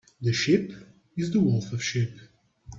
The 0.19 0.33
sheep 0.33 0.73
is 1.15 1.29
the 1.31 1.39
wolf 1.41 1.71
of 1.73 1.83
sheep. 1.83 2.13